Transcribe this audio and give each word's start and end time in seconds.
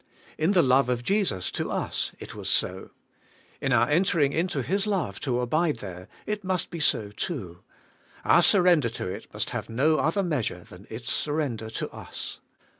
In 0.35 0.53
the 0.53 0.63
love 0.63 0.89
of 0.89 1.03
Jesus 1.03 1.51
to 1.51 1.69
us, 1.69 2.11
it 2.17 2.33
was 2.33 2.49
so. 2.49 2.89
In 3.61 3.71
our 3.71 3.87
entering 3.87 4.33
into 4.33 4.63
His 4.63 4.87
love 4.87 5.19
to 5.19 5.41
abide 5.41 5.77
there, 5.77 6.07
it 6.25 6.43
must 6.43 6.71
be 6.71 6.79
so 6.79 7.09
too; 7.11 7.59
our 8.25 8.41
surrender 8.41 8.89
to 8.89 9.05
it 9.07 9.31
must 9.31 9.51
have 9.51 9.69
no 9.69 9.97
other 9.99 10.23
measure 10.23 10.63
than 10.67 10.87
its 10.89 11.11
surrender 11.13 11.69
to 11.69 11.87
us. 11.91 12.39